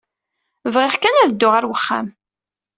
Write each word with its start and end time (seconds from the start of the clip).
Bɣiɣ 0.73 0.93
kan 1.01 1.15
ad 1.17 1.29
dduɣ 1.33 1.53
ɣer 1.55 1.63
uxxam. 1.73 2.07